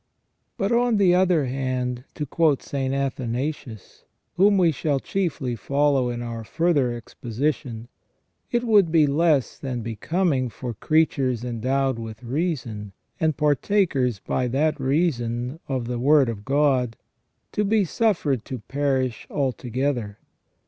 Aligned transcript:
But, 0.57 0.71
on 0.71 0.97
the 0.97 1.13
other 1.13 1.45
hand, 1.45 2.05
to 2.15 2.25
quote 2.25 2.63
St 2.63 2.91
Athanasius, 2.91 4.03
whom 4.33 4.57
we 4.57 4.71
shall 4.71 4.99
chiefly 4.99 5.55
follow 5.55 6.09
in 6.09 6.23
our 6.23 6.43
further 6.43 6.91
exposition, 6.91 7.87
it 8.51 8.63
would 8.63 8.91
be 8.91 9.05
less 9.05 9.59
than 9.59 9.83
becoming 9.83 10.49
for 10.49 10.73
creatures 10.73 11.43
endowed 11.43 11.99
with 11.99 12.23
reason, 12.23 12.93
and 13.19 13.37
partakers 13.37 14.17
by 14.17 14.47
that 14.47 14.79
reason 14.79 15.59
of 15.67 15.85
the 15.85 15.99
Word 15.99 16.29
of 16.29 16.45
God, 16.45 16.97
to 17.51 17.63
be 17.63 17.85
suffered 17.85 18.43
to 18.45 18.57
perish 18.57 19.27
altogether. 19.29 20.17